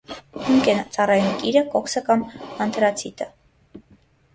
[0.45, 2.27] Հումք են ծառայում կիրը, կոքսը կամ
[2.67, 3.31] անտրացիտը։